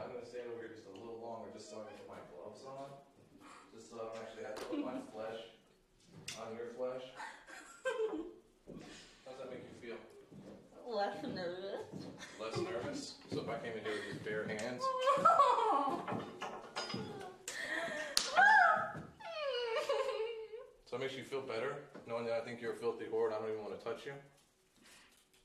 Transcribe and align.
I'm 0.00 0.12
gonna 0.16 0.24
stand 0.24 0.48
over 0.48 0.64
here 0.64 0.72
just 0.72 0.88
a 0.88 0.96
little 0.96 1.20
longer, 1.20 1.52
just 1.52 1.68
so 1.68 1.84
I 1.84 1.92
can 1.92 2.00
put 2.00 2.08
my 2.08 2.22
gloves 2.32 2.64
on, 2.64 2.88
just 3.68 3.92
so 3.92 4.00
I 4.00 4.08
don't 4.08 4.16
actually 4.24 4.44
have 4.48 4.56
to 4.56 4.64
put 4.64 4.80
my 4.80 4.96
flesh 5.12 5.40
on 6.40 6.56
your 6.56 6.72
flesh. 6.72 7.04
How 9.24 9.36
does 9.36 9.40
that 9.44 9.52
make 9.52 9.60
you 9.68 9.76
feel? 9.84 10.00
Less 10.88 11.20
nervous. 11.22 11.84
Less 12.40 12.56
nervous? 12.64 13.14
So 13.32 13.40
if 13.40 13.48
I 13.48 13.60
came 13.60 13.76
in 13.76 13.84
here 13.84 13.92
with 13.92 14.08
these 14.08 14.22
bare 14.24 14.48
hands? 14.48 14.82
so 20.88 20.96
it 20.96 21.00
makes 21.00 21.14
you 21.14 21.24
feel 21.24 21.42
better, 21.42 21.76
knowing 22.08 22.24
that 22.24 22.34
I 22.34 22.40
think 22.40 22.60
you're 22.60 22.72
a 22.72 22.76
filthy 22.76 23.04
whore 23.04 23.26
and 23.26 23.34
I 23.34 23.38
don't 23.38 23.50
even 23.50 23.62
want 23.62 23.78
to 23.78 23.84
touch 23.84 24.06
you? 24.06 24.12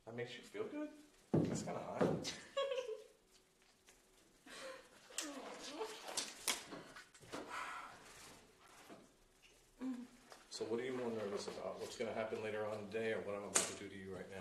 That 0.06 0.16
makes 0.16 0.32
you 0.32 0.44
feel 0.44 0.64
good? 0.72 0.88
That's 1.50 1.64
kind 1.64 1.78
of 1.78 1.84
hot. 2.00 2.32
So 10.56 10.64
what 10.70 10.80
are 10.80 10.86
you 10.86 10.94
more 10.94 11.12
nervous 11.12 11.48
about? 11.48 11.82
What's 11.82 11.98
going 11.98 12.10
to 12.10 12.18
happen 12.18 12.42
later 12.42 12.66
on 12.66 12.78
today 12.90 13.12
or 13.12 13.20
what 13.28 13.36
I'm 13.36 13.44
about 13.44 13.56
to 13.56 13.74
do 13.74 13.90
to 13.90 13.98
you 13.98 14.16
right 14.16 14.24
now? 14.32 14.40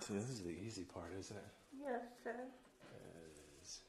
See, 0.00 0.14
this 0.14 0.30
is 0.30 0.40
the 0.40 0.48
easy 0.48 0.84
part, 0.84 1.12
isn't 1.18 1.36
it? 1.36 1.44
Yes, 1.78 2.00
sir. 2.24 2.30
It 2.30 3.36
is. 3.62 3.80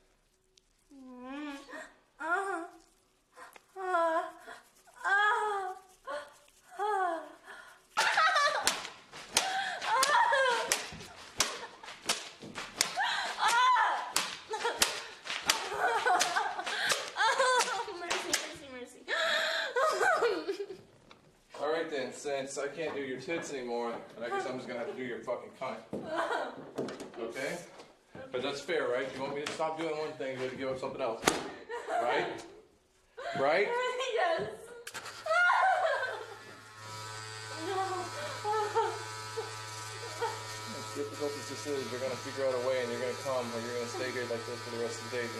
mercy, 18.00 18.30
mercy, 18.74 19.04
mercy. 20.48 20.64
All 21.60 21.72
right 21.72 21.90
then, 22.42 22.50
since 22.50 22.66
I 22.66 22.70
can't 22.76 22.96
do 22.96 23.02
your 23.02 23.20
tits 23.20 23.54
anymore, 23.54 23.94
and 24.16 24.26
I 24.26 24.30
guess 24.30 24.48
I'm 24.48 24.56
just 24.56 24.68
gonna 24.68 24.80
have 24.80 24.90
to 24.90 24.98
do 24.98 25.04
your 25.04 25.20
fucking 25.20 25.52
cunt. 25.62 25.78
Okay? 27.20 27.58
But 28.32 28.42
that's 28.42 28.62
fair, 28.62 28.88
right? 28.88 29.08
You 29.14 29.22
want 29.22 29.36
me 29.36 29.44
to 29.44 29.52
stop 29.52 29.80
doing 29.80 29.96
one 29.98 30.12
thing, 30.14 30.38
you 30.38 30.44
have 30.44 30.52
to 30.52 30.58
give 30.58 30.70
up 30.70 30.80
something 30.80 31.02
else. 31.02 31.24
Right? 32.02 32.26
Right? 33.40 33.68
yes. 34.16 34.42
As 40.78 40.96
difficult 40.96 41.32
as 41.32 41.50
this 41.50 41.68
is, 41.68 41.92
you're 41.92 42.02
gonna 42.02 42.16
figure 42.16 42.48
out 42.48 42.56
a 42.56 42.68
way 42.68 42.82
and 42.82 42.92
you're 42.92 43.02
gonna 43.02 43.14
come 43.24 43.46
or 43.46 43.62
you're 43.62 43.76
gonna 43.76 43.88
stay 43.88 44.12
here 44.12 44.24
like 44.24 44.44
this 44.46 44.60
for 44.66 44.76
the 44.76 44.84
rest 44.84 45.00
of 45.02 45.12
the 45.12 45.18
day. 45.18 45.24
Do 45.24 45.30
you 45.30 45.38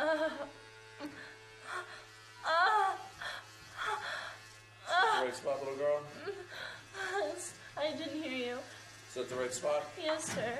understand? 0.00 0.48
Is 1.02 1.08
that 4.88 5.18
the 5.18 5.24
right 5.24 5.34
spot, 5.34 5.58
little 5.60 5.76
girl? 5.76 6.00
I 7.76 7.96
didn't 7.96 8.22
hear 8.22 8.32
you. 8.32 8.58
Is 9.08 9.14
that 9.14 9.28
the 9.28 9.36
right 9.36 9.52
spot? 9.52 9.84
Yes, 10.02 10.24
sir. 10.32 10.58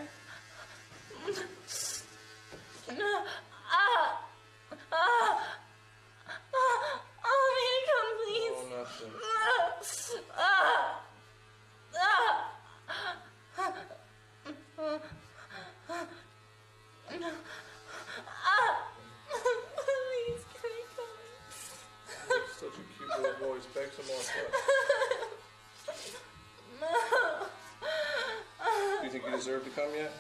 Ah! 2.91 3.26
Ah! 3.72 4.19
Ah! 4.92 5.41
Voice. 23.97 23.98
Beg 23.98 24.04
some 24.04 24.06
more 24.14 24.22
stuff. 24.22 24.48
Do 29.00 29.06
you 29.06 29.10
think 29.10 29.25
you 29.26 29.32
deserve 29.32 29.64
to 29.64 29.70
come 29.70 29.94
yet? 29.94 30.12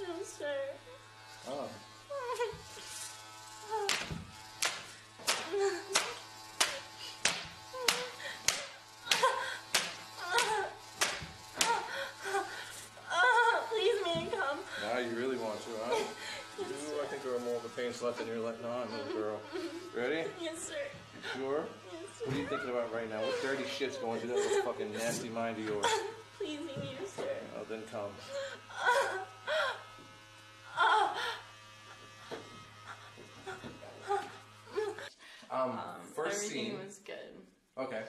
No, 0.00 0.22
sir. 0.24 0.56
Oh. 1.48 1.68
Ah, 13.10 13.60
please, 13.70 13.98
may 14.04 14.12
I 14.12 14.14
come? 14.30 14.58
Now 14.82 14.98
you 14.98 15.16
really 15.16 15.36
want 15.36 15.60
to, 15.62 15.70
huh? 15.84 15.94
Ooh, 16.60 17.00
I 17.02 17.06
think 17.06 17.22
there 17.22 17.34
are 17.34 17.40
more 17.40 17.56
of 17.56 17.64
a 17.64 17.68
pain 17.70 17.92
left 18.02 18.18
than 18.18 18.26
you're 18.26 18.38
letting 18.38 18.64
on, 18.64 18.88
little 18.90 19.12
girl. 19.22 19.40
Ready? 19.96 20.28
Yes, 20.40 20.58
sir. 20.58 20.74
Sure? 21.36 21.66
What 22.24 22.36
are 22.36 22.38
you 22.38 22.46
thinking 22.46 22.70
about 22.70 22.92
right 22.94 23.08
now? 23.10 23.20
What 23.20 23.40
dirty 23.42 23.64
shit's 23.68 23.96
going 23.98 24.20
through 24.20 24.30
that 24.30 24.36
little 24.36 24.62
fucking 24.62 24.92
nasty 24.92 25.28
mind 25.28 25.58
of 25.58 25.64
yours? 25.64 25.86
Please 26.38 26.58
Pleasing 26.58 26.82
you, 27.00 27.06
sir. 27.06 27.24
Oh, 27.58 27.64
then 27.68 27.82
come. 27.90 28.10
Um, 35.50 35.78
first 36.14 36.44
Everything 36.44 36.70
scene. 36.72 36.78
was 36.84 36.98
good. 37.04 37.36
Okay. 37.78 38.02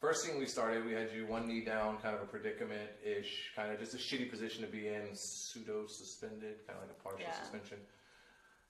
First 0.00 0.22
scene 0.24 0.38
we 0.38 0.46
started, 0.46 0.84
we 0.84 0.92
had 0.92 1.10
you 1.12 1.26
one 1.26 1.46
knee 1.48 1.64
down, 1.64 1.98
kind 1.98 2.14
of 2.14 2.22
a 2.22 2.26
predicament 2.26 2.88
ish, 3.04 3.50
kind 3.56 3.72
of 3.72 3.80
just 3.80 3.94
a 3.94 3.96
shitty 3.96 4.30
position 4.30 4.62
to 4.62 4.68
be 4.68 4.86
in, 4.88 5.08
pseudo 5.12 5.86
suspended, 5.88 6.56
kind 6.66 6.78
of 6.78 6.88
like 6.88 6.96
a 6.96 7.02
partial 7.02 7.20
Yeah. 7.20 7.32
suspension. 7.40 7.78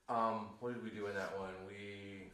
Um, 0.09 0.48
what 0.60 0.72
did 0.72 0.82
we 0.82 0.88
do 0.91 1.06
in 1.06 1.15
that 1.15 1.38
one? 1.38 1.53
We 1.66 2.30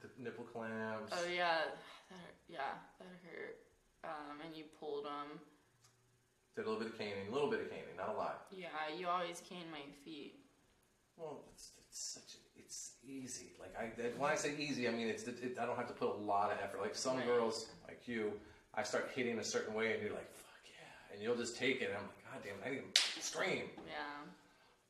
the 0.00 0.08
nipple 0.22 0.44
clamps. 0.44 1.12
Oh 1.12 1.26
yeah, 1.28 1.70
that 2.08 2.16
hurt. 2.16 2.34
yeah, 2.48 2.72
that 2.98 3.06
hurt. 3.24 3.56
Um, 4.04 4.40
and 4.44 4.54
you 4.56 4.64
pulled 4.78 5.04
them. 5.04 5.38
Did 6.56 6.66
a 6.66 6.68
little 6.70 6.82
bit 6.82 6.92
of 6.92 6.98
caning, 6.98 7.28
a 7.30 7.32
little 7.32 7.50
bit 7.50 7.60
of 7.60 7.70
caning, 7.70 7.94
not 7.96 8.08
a 8.08 8.12
lot. 8.18 8.46
Yeah, 8.50 8.68
you 8.98 9.06
always 9.08 9.40
cane 9.48 9.66
my 9.70 9.82
feet. 10.04 10.34
Well, 11.16 11.44
it's, 11.52 11.72
it's 11.78 11.98
such 12.00 12.34
a, 12.34 12.58
it's 12.58 12.92
easy. 13.06 13.52
Like 13.60 13.74
I, 13.78 13.90
when 14.18 14.30
I 14.30 14.34
say 14.34 14.54
easy, 14.58 14.88
I 14.88 14.90
mean 14.90 15.08
it's, 15.08 15.24
it, 15.24 15.56
I 15.60 15.66
don't 15.66 15.76
have 15.76 15.88
to 15.88 15.92
put 15.94 16.08
a 16.08 16.18
lot 16.20 16.50
of 16.50 16.58
effort. 16.62 16.80
Like 16.80 16.94
some 16.94 17.16
Right. 17.18 17.26
girls, 17.26 17.66
like 17.86 18.08
you, 18.08 18.32
I 18.74 18.82
start 18.82 19.10
hitting 19.14 19.38
a 19.38 19.44
certain 19.44 19.74
way, 19.74 19.92
and 19.92 20.02
you're 20.02 20.12
like, 20.12 20.32
fuck 20.32 20.64
yeah, 20.64 21.14
and 21.14 21.22
you'll 21.22 21.36
just 21.36 21.56
take 21.56 21.82
it. 21.82 21.90
And 21.90 21.94
I'm 21.98 22.02
like, 22.04 22.24
god 22.24 22.40
damn, 22.42 22.72
it, 22.72 22.76
I 22.78 22.80
need 22.80 22.94
to 22.94 23.22
scream. 23.22 23.64
Yeah. 23.86 24.24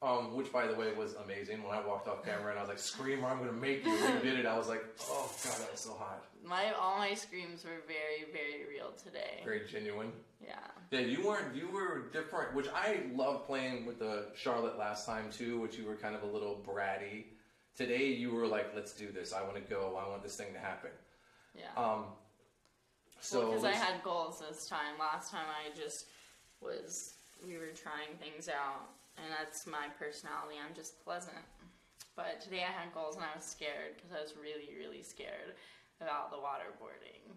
Um, 0.03 0.35
which 0.35 0.51
by 0.51 0.67
the 0.67 0.75
way 0.75 0.91
was 0.95 1.15
amazing. 1.25 1.63
When 1.63 1.77
I 1.77 1.87
walked 1.87 2.09
off 2.09 2.25
camera 2.25 2.51
and 2.51 2.59
I 2.59 2.63
was 2.63 2.71
like, 2.71 2.79
scream 2.79 3.23
or 3.23 3.29
I'm 3.29 3.39
gonna 3.39 3.53
make 3.53 3.85
you. 3.85 3.93
When 3.93 4.15
you 4.15 4.21
did 4.21 4.39
it, 4.39 4.47
I 4.47 4.57
was 4.57 4.67
like, 4.67 4.83
oh 5.11 5.31
god, 5.45 5.59
that 5.61 5.71
was 5.71 5.81
so 5.81 5.93
hot. 5.93 6.25
My 6.43 6.73
all 6.73 6.97
my 6.97 7.13
screams 7.13 7.65
were 7.65 7.83
very, 7.87 8.33
very 8.33 8.67
real 8.67 8.93
today. 8.93 9.43
Very 9.45 9.67
genuine. 9.71 10.13
Yeah. 10.43 10.55
Yeah, 10.91 11.01
you 11.01 11.27
weren't. 11.27 11.55
You 11.55 11.69
were 11.69 12.09
different, 12.15 12.55
which 12.55 12.67
I 12.75 13.01
love 13.15 13.47
playing 13.47 13.85
with 13.85 13.99
the 13.99 14.29
Charlotte 14.35 14.79
last 14.79 15.05
time 15.05 15.27
too, 15.31 15.61
which 15.61 15.77
you 15.77 15.85
were 15.85 15.97
kind 15.97 16.17
of 16.17 16.23
a 16.23 16.27
little 16.27 16.65
bratty. 16.67 17.25
Today 17.77 18.07
you 18.07 18.31
were 18.33 18.47
like, 18.47 18.73
let's 18.75 18.93
do 18.93 19.13
this. 19.13 19.35
I 19.35 19.43
want 19.43 19.57
to 19.57 19.61
go. 19.61 20.01
I 20.03 20.09
want 20.09 20.23
this 20.23 20.37
thing 20.37 20.55
to 20.55 20.59
happen. 20.59 20.91
Yeah. 21.55 21.65
Um, 21.77 22.05
so 23.21 23.49
because 23.49 23.65
I 23.65 23.73
had 23.73 24.03
goals 24.03 24.43
this 24.49 24.67
time. 24.67 24.99
Last 24.99 25.31
time 25.31 25.45
I 25.47 25.77
just 25.79 26.07
was 26.61 27.15
we 27.47 27.57
were 27.59 27.73
trying 27.75 28.17
things 28.19 28.49
out, 28.49 28.89
and 29.23 29.33
that's 29.39 29.67
my 29.67 29.87
personality. 29.99 30.57
I'm 30.59 30.75
just 30.75 31.03
pleasant. 31.05 31.37
But 32.17 32.41
today 32.41 32.65
I 32.69 32.73
had 32.73 32.93
goals, 32.93 33.17
and 33.17 33.25
I 33.25 33.35
was 33.37 33.45
scared 33.45 33.97
because 33.97 34.13
I 34.17 34.21
was 34.21 34.35
really, 34.41 34.75
really 34.79 35.03
scared 35.03 35.55
about 36.01 36.31
the 36.31 36.37
waterboarding. 36.39 37.37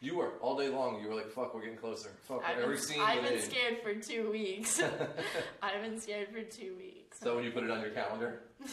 you 0.00 0.16
were 0.16 0.32
all 0.40 0.56
day 0.56 0.68
long. 0.68 1.00
You 1.02 1.08
were 1.08 1.14
like, 1.14 1.30
fuck, 1.30 1.54
we're 1.54 1.62
getting 1.62 1.76
closer. 1.76 2.10
Fuck, 2.22 2.42
I've 2.46 2.58
every 2.58 2.76
been, 2.76 2.84
scene. 2.84 3.00
I've 3.00 3.22
been 3.22 3.34
in. 3.34 3.42
scared 3.42 3.78
for 3.82 3.94
two 3.94 4.30
weeks. 4.30 4.80
I've 5.62 5.82
been 5.82 6.00
scared 6.00 6.28
for 6.28 6.42
two 6.42 6.74
weeks. 6.78 7.18
So 7.20 7.34
when 7.36 7.44
you 7.44 7.50
put 7.50 7.64
it 7.64 7.70
on 7.70 7.80
your 7.80 7.90
calendar, 7.90 8.42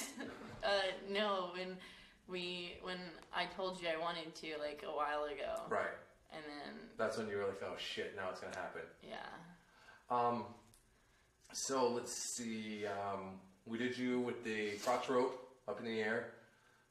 Uh, 0.64 0.70
no, 1.10 1.50
when 1.56 1.76
we 2.28 2.74
when 2.84 2.98
I 3.34 3.46
told 3.46 3.82
you 3.82 3.88
I 3.88 4.00
wanted 4.00 4.36
to 4.36 4.48
like 4.60 4.84
a 4.88 4.96
while 4.96 5.24
ago, 5.24 5.64
right? 5.70 5.88
and 6.32 6.44
then 6.46 6.76
That's 7.00 7.18
when 7.18 7.28
you 7.28 7.38
were 7.38 7.46
like, 7.48 7.64
oh 7.66 7.74
shit, 7.80 8.14
now 8.16 8.30
it's 8.30 8.40
gonna 8.42 8.56
happen. 8.56 8.84
yeah, 9.02 9.16
Um, 10.16 10.46
so 11.54 11.90
let's 11.90 12.14
see. 12.14 12.86
Um, 12.86 13.40
we 13.66 13.78
did 13.78 13.98
you 13.98 14.20
with 14.20 14.44
the 14.44 14.72
crotch 14.84 15.10
rope 15.10 15.50
up 15.68 15.80
in 15.80 15.86
the 15.86 16.00
air. 16.00 16.28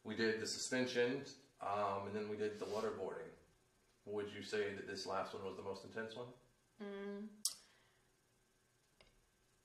We 0.04 0.14
did 0.14 0.40
the 0.40 0.46
suspension, 0.46 1.22
um, 1.62 2.06
and 2.06 2.14
then 2.14 2.28
we 2.28 2.36
did 2.36 2.58
the 2.58 2.66
waterboarding. 2.66 3.30
Would 4.06 4.26
you 4.34 4.42
say 4.42 4.74
that 4.74 4.88
this 4.88 5.06
last 5.06 5.34
one 5.34 5.44
was 5.44 5.56
the 5.56 5.62
most 5.62 5.84
intense 5.84 6.16
one? 6.16 6.26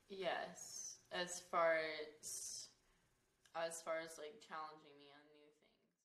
yes. 0.09 0.97
As 1.11 1.41
far 1.49 1.77
as 2.21 2.67
as 3.55 3.81
far 3.81 4.03
as 4.03 4.19
like 4.19 4.35
challenging 4.43 4.91
me 4.99 5.14